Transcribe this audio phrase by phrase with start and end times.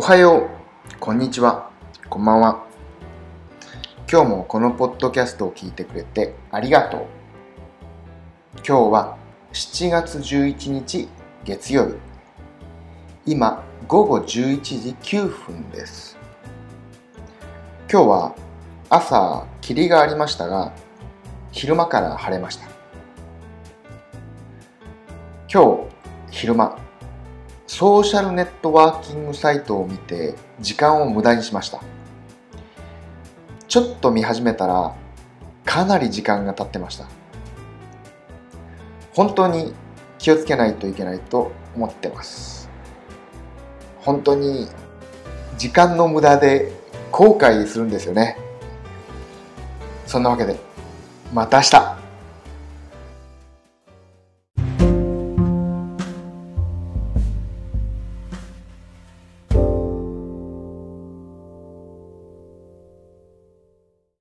[0.00, 0.48] おはよ
[0.94, 1.68] う、こんにちは、
[2.08, 2.64] こんばんは。
[4.10, 7.06] 今日もこのポッドキャストを聞いてくれてありがとう。
[8.66, 9.18] 今日は
[9.52, 11.06] 7月11日
[11.44, 11.96] 月曜日。
[13.26, 14.24] 今午後11
[14.62, 16.16] 時9分です。
[17.92, 18.34] 今日は
[18.88, 20.72] 朝霧がありましたが、
[21.52, 22.66] 昼間から晴れました。
[25.52, 25.76] 今
[26.30, 26.78] 日昼間
[27.70, 31.80] ソーシャルネットワーキングサイトを見て時間を無駄にしました。
[33.68, 34.96] ちょっと見始めたら
[35.64, 37.06] かなり時間が経ってました。
[39.14, 39.72] 本当に
[40.18, 42.68] 気をつけないといけないと思ってます。
[44.00, 44.66] 本当に
[45.56, 46.72] 時間の無駄で
[47.12, 48.36] 後悔するんですよね。
[50.08, 50.58] そんなわけで
[51.32, 51.99] また明日。